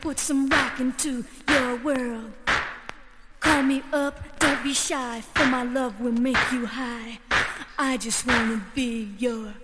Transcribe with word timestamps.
Put 0.00 0.18
some 0.18 0.48
rock 0.48 0.80
into 0.80 1.24
your 1.48 1.76
world. 1.76 2.32
Call 3.40 3.62
me 3.62 3.82
up, 3.92 4.38
don't 4.38 4.62
be 4.62 4.72
shy, 4.72 5.20
for 5.34 5.46
my 5.46 5.62
love 5.62 6.00
will 6.00 6.12
make 6.12 6.38
you 6.52 6.66
high. 6.66 7.18
I 7.78 7.96
just 7.96 8.26
wanna 8.26 8.64
be 8.74 9.10
your 9.18 9.54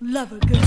lover 0.00 0.38
girl. 0.38 0.60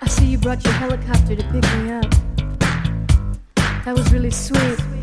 I 0.00 0.06
see 0.08 0.26
you 0.26 0.38
brought 0.38 0.64
your 0.64 0.74
helicopter 0.74 1.36
to 1.36 1.42
pick 1.44 1.64
me 1.78 1.92
up. 1.92 2.10
That 3.84 3.94
was 3.94 4.12
really 4.12 4.30
sweet. 4.30 4.97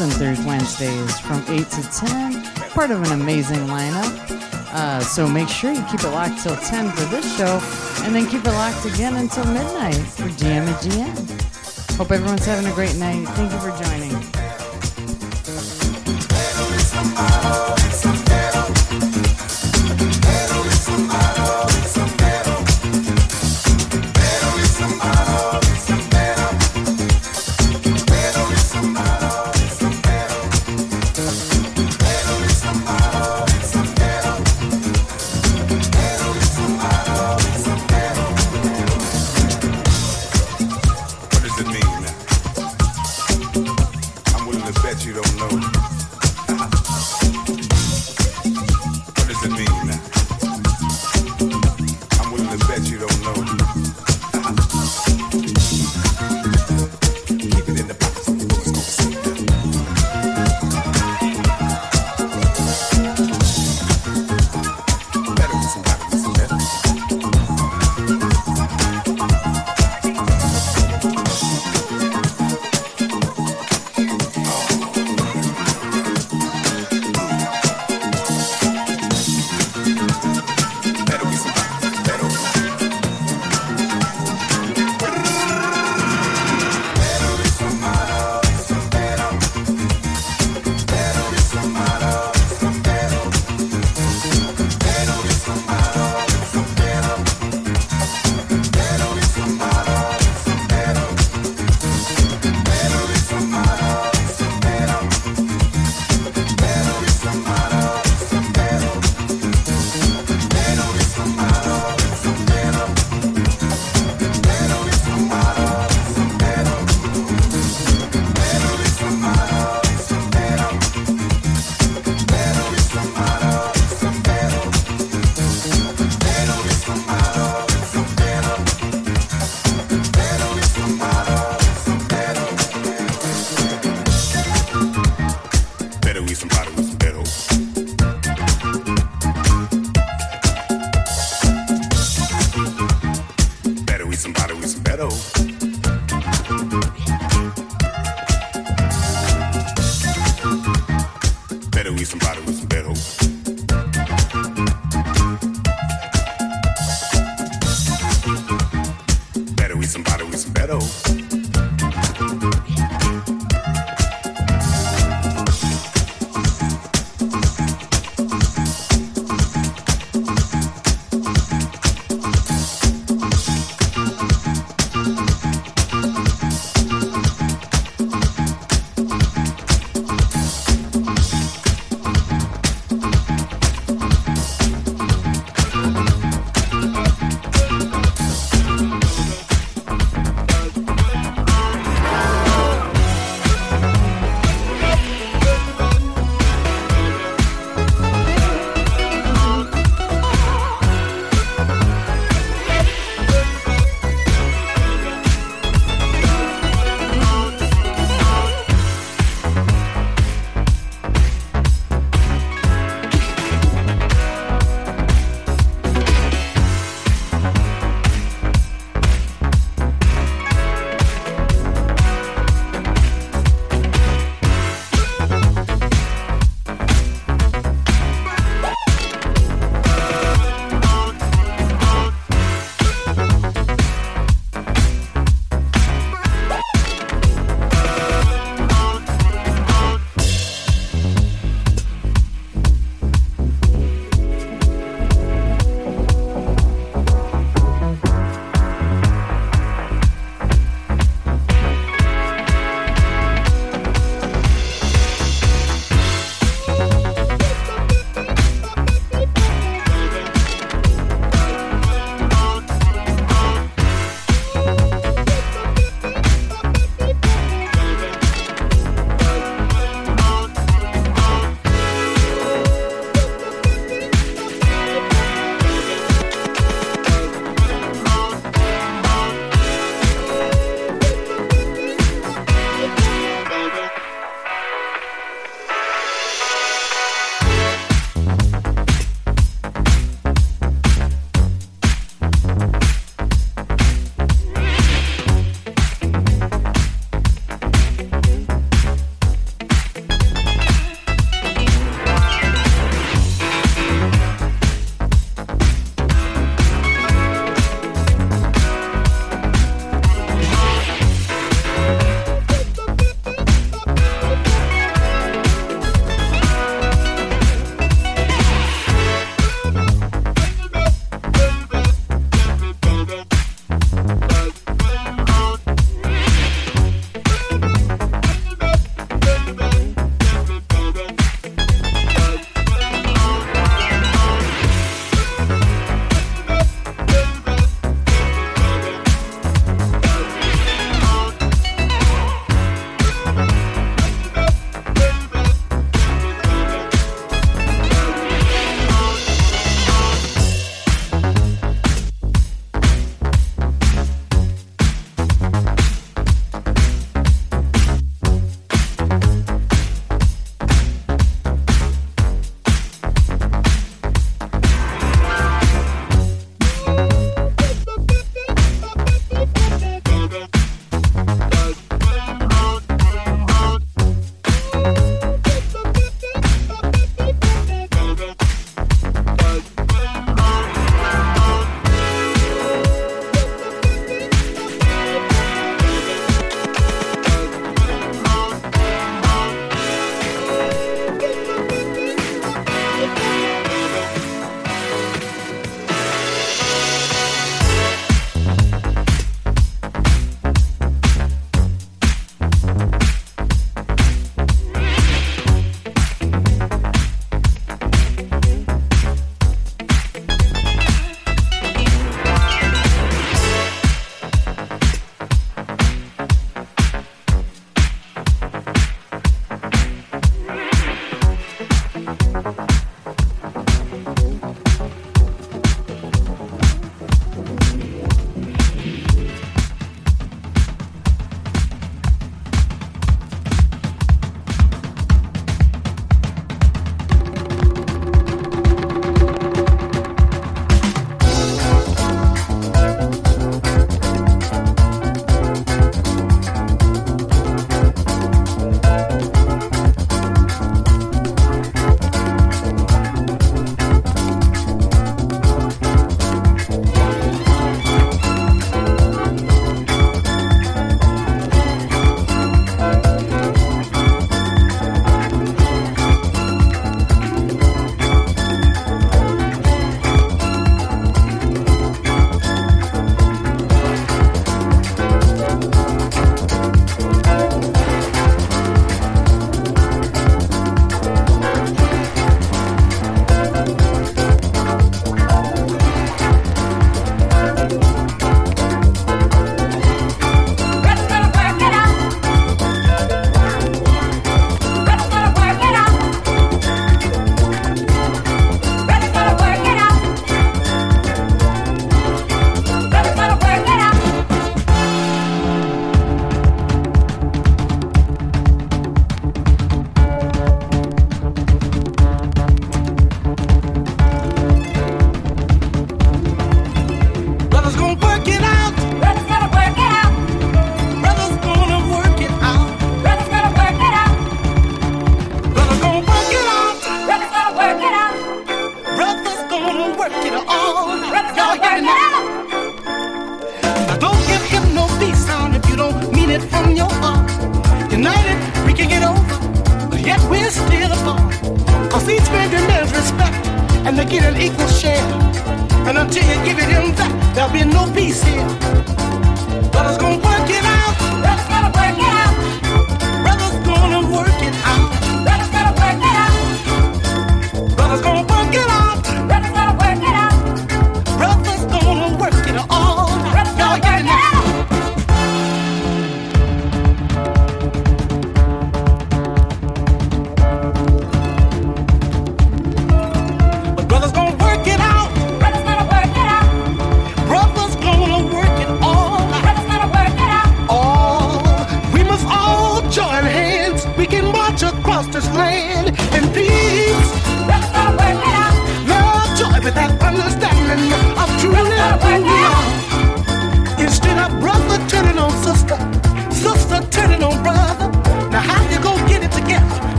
And 0.00 0.12
third 0.12 0.38
Wednesdays 0.44 1.18
from 1.20 1.42
8 1.48 1.68
to 1.70 1.82
10. 1.82 2.42
Part 2.70 2.90
of 2.90 3.02
an 3.02 3.20
amazing 3.20 3.60
lineup. 3.66 4.30
Uh, 4.72 5.00
so 5.00 5.26
make 5.26 5.48
sure 5.48 5.72
you 5.72 5.82
keep 5.90 6.00
it 6.00 6.10
locked 6.10 6.42
till 6.42 6.56
10 6.56 6.90
for 6.90 7.04
this 7.06 7.36
show, 7.36 7.60
and 8.04 8.14
then 8.14 8.26
keep 8.26 8.44
it 8.44 8.50
locked 8.50 8.84
again 8.84 9.16
until 9.16 9.44
midnight 9.46 9.94
for 9.94 10.28
GM 10.28 10.66
and 10.66 10.76
GM. 10.76 11.96
Hope 11.96 12.12
everyone's 12.12 12.44
having 12.44 12.70
a 12.70 12.74
great 12.74 12.96
night. 12.96 13.26
Thank 13.28 13.50
you 13.50 13.58
for 13.58 13.82
joining. 13.82 14.27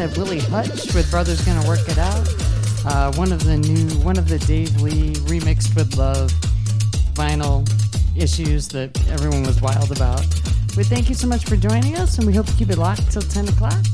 Had 0.00 0.16
Willie 0.16 0.38
Hutch 0.38 0.94
with 0.94 1.10
Brothers 1.10 1.44
Gonna 1.44 1.68
Work 1.68 1.86
It 1.86 1.98
Out. 1.98 2.26
Uh, 2.86 3.12
one 3.16 3.32
of 3.32 3.44
the 3.44 3.58
new, 3.58 3.86
one 3.98 4.16
of 4.16 4.28
the 4.28 4.38
Dave 4.38 4.80
Lee 4.80 5.12
remixed 5.28 5.76
with 5.76 5.94
love 5.98 6.30
vinyl 7.12 7.68
issues 8.16 8.66
that 8.68 8.98
everyone 9.10 9.42
was 9.42 9.60
wild 9.60 9.92
about. 9.92 10.22
We 10.74 10.84
thank 10.84 11.10
you 11.10 11.14
so 11.14 11.26
much 11.26 11.44
for 11.44 11.56
joining 11.56 11.96
us, 11.96 12.16
and 12.16 12.26
we 12.26 12.32
hope 12.32 12.46
to 12.46 12.54
keep 12.54 12.70
it 12.70 12.78
locked 12.78 13.12
till 13.12 13.20
10 13.20 13.50
o'clock. 13.50 13.84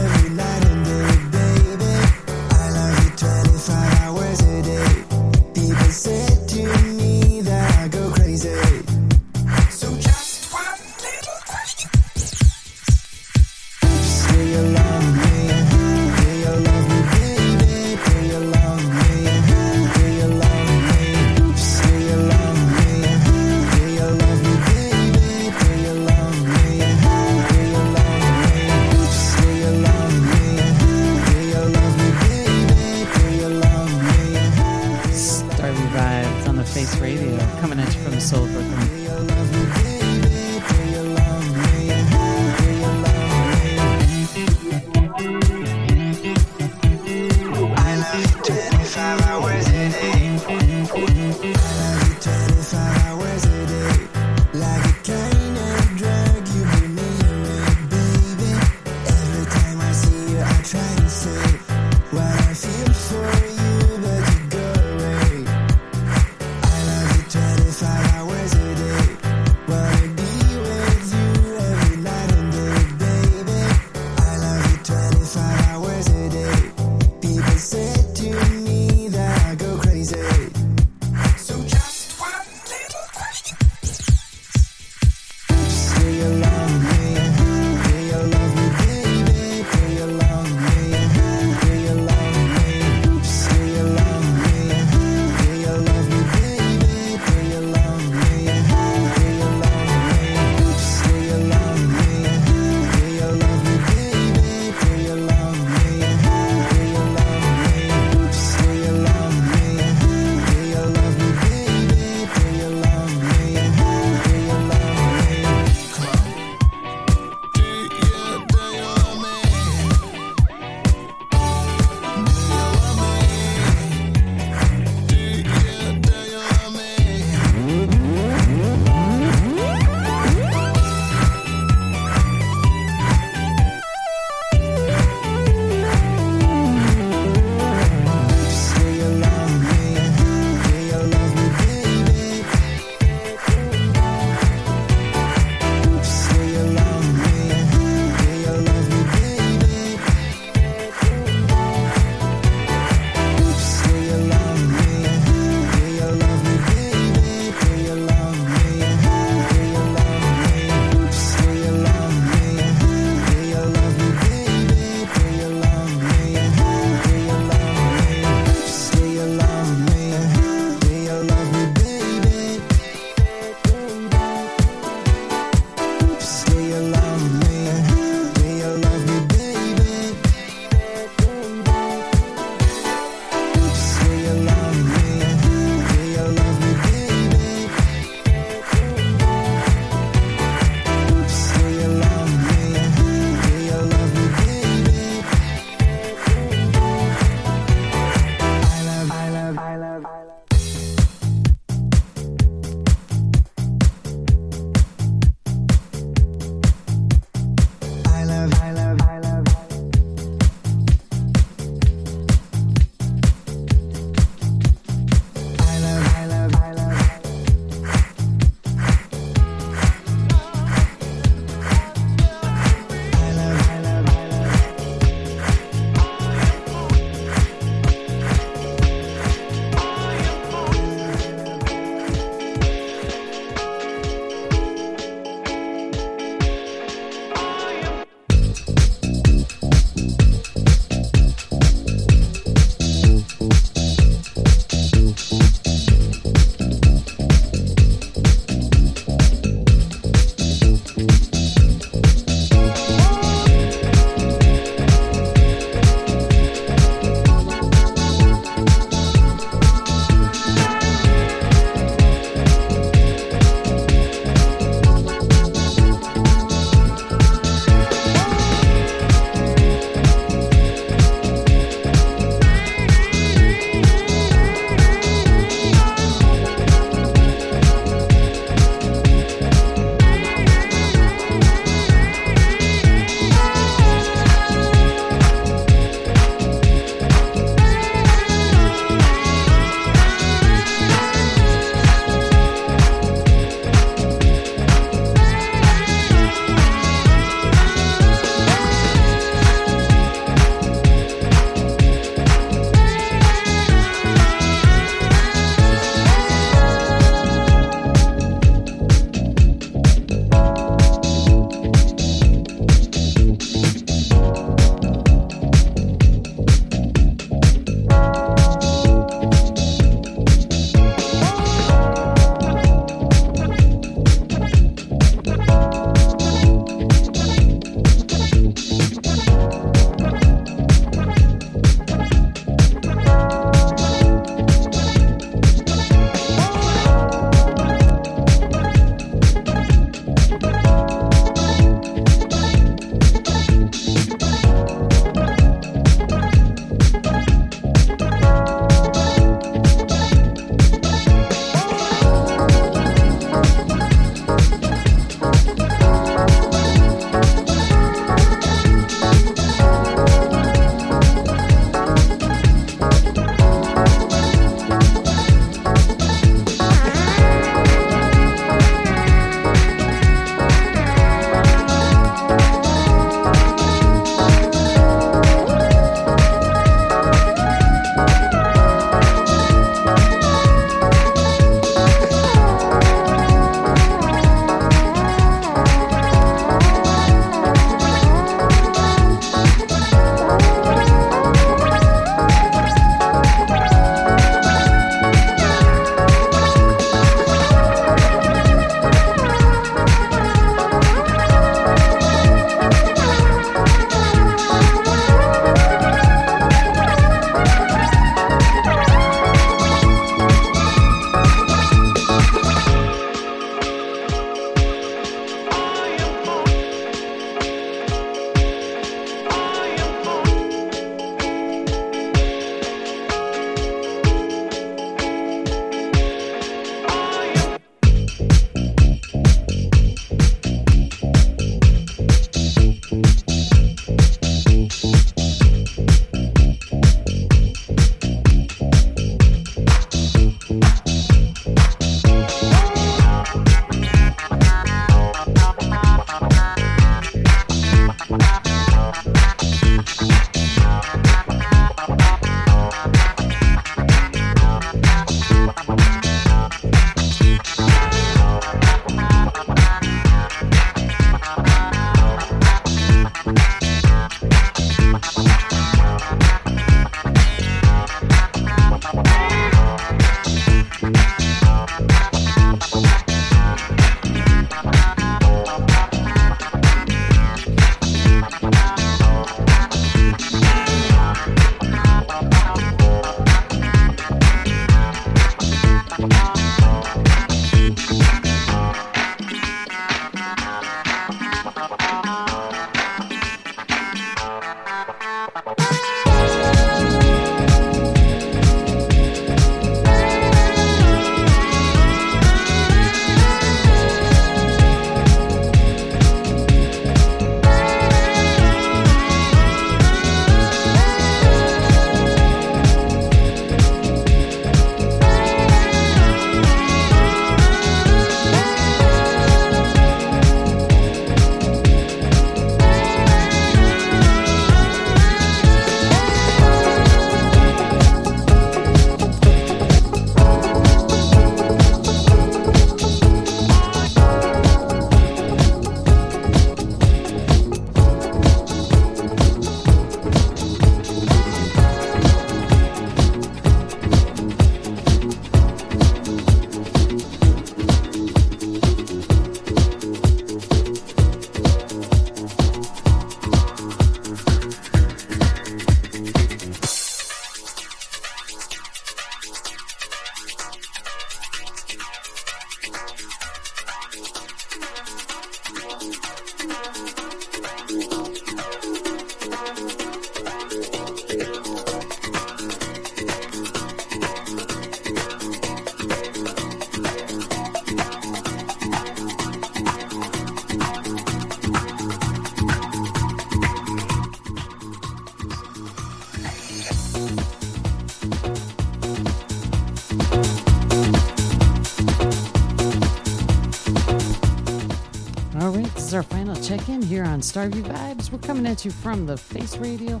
Here 596.90 597.04
on 597.04 597.20
Starvue 597.20 597.62
Vibes. 597.62 598.10
We're 598.10 598.18
coming 598.18 598.48
at 598.48 598.64
you 598.64 598.72
from 598.72 599.06
the 599.06 599.16
Face 599.16 599.56
Radio, 599.58 600.00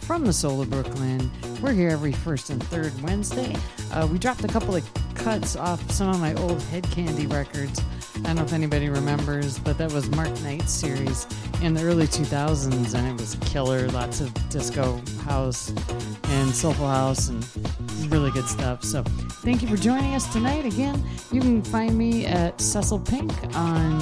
from 0.00 0.24
the 0.24 0.32
Soul 0.32 0.62
of 0.62 0.68
Brooklyn. 0.68 1.30
We're 1.62 1.72
here 1.72 1.90
every 1.90 2.10
first 2.10 2.50
and 2.50 2.60
third 2.60 2.92
Wednesday. 3.04 3.54
Uh, 3.92 4.08
we 4.10 4.18
dropped 4.18 4.42
a 4.42 4.48
couple 4.48 4.74
of 4.74 5.14
cuts 5.14 5.54
off 5.54 5.88
some 5.92 6.08
of 6.08 6.18
my 6.18 6.34
old 6.34 6.60
Hed 6.62 6.82
Kandi 6.86 7.32
records. 7.32 7.80
I 8.16 8.22
don't 8.22 8.34
know 8.34 8.42
if 8.42 8.52
anybody 8.52 8.88
remembers, 8.88 9.60
but 9.60 9.78
that 9.78 9.92
was 9.92 10.10
Mark 10.10 10.28
Knight's 10.40 10.72
series 10.72 11.24
in 11.64 11.74
the 11.74 11.82
early 11.82 12.06
2000s, 12.06 12.94
and 12.94 13.06
it 13.08 13.20
was 13.20 13.36
killer. 13.46 13.88
Lots 13.88 14.20
of 14.20 14.32
disco 14.50 15.00
house 15.24 15.72
and 16.24 16.50
soulful 16.50 16.86
house 16.86 17.28
and 17.28 17.42
really 18.10 18.30
good 18.30 18.46
stuff. 18.46 18.82
So, 18.84 19.02
thank 19.42 19.62
you 19.62 19.68
for 19.68 19.76
joining 19.76 20.14
us 20.14 20.30
tonight. 20.32 20.66
Again, 20.66 21.02
you 21.32 21.40
can 21.40 21.62
find 21.62 21.96
me 21.96 22.26
at 22.26 22.60
Cecil 22.60 23.00
Pink 23.00 23.32
on 23.56 24.00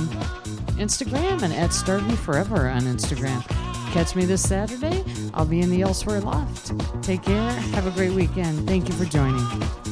Instagram 0.78 1.42
and 1.42 1.52
at 1.52 1.70
Starvue 1.70 2.16
Forever 2.16 2.68
on 2.68 2.82
Instagram. 2.82 3.44
Catch 3.92 4.16
me 4.16 4.24
this 4.24 4.46
Saturday. 4.46 5.04
I'll 5.34 5.44
be 5.44 5.60
in 5.60 5.70
the 5.70 5.82
Elsewhere 5.82 6.20
Loft. 6.20 6.72
Take 7.02 7.22
care. 7.22 7.50
Have 7.50 7.86
a 7.86 7.90
great 7.90 8.12
weekend. 8.12 8.66
Thank 8.66 8.88
you 8.88 8.94
for 8.94 9.04
joining. 9.04 9.91